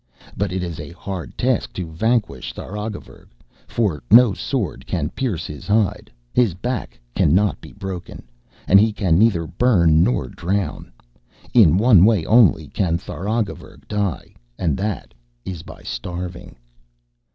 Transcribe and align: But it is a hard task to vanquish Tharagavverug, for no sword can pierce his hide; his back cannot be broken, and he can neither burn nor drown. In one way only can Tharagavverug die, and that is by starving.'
But 0.35 0.51
it 0.51 0.63
is 0.63 0.79
a 0.79 0.91
hard 0.93 1.37
task 1.37 1.73
to 1.73 1.91
vanquish 1.91 2.55
Tharagavverug, 2.55 3.27
for 3.67 4.01
no 4.09 4.33
sword 4.33 4.87
can 4.87 5.09
pierce 5.11 5.45
his 5.45 5.67
hide; 5.67 6.11
his 6.33 6.55
back 6.55 6.99
cannot 7.13 7.61
be 7.61 7.71
broken, 7.71 8.23
and 8.67 8.79
he 8.79 8.91
can 8.93 9.19
neither 9.19 9.45
burn 9.45 10.01
nor 10.01 10.27
drown. 10.27 10.91
In 11.53 11.77
one 11.77 12.03
way 12.03 12.25
only 12.25 12.67
can 12.69 12.97
Tharagavverug 12.97 13.87
die, 13.87 14.33
and 14.57 14.75
that 14.77 15.13
is 15.45 15.61
by 15.61 15.83
starving.' 15.83 16.55